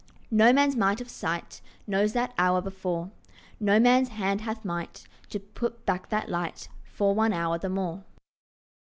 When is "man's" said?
0.51-0.75, 3.79-4.09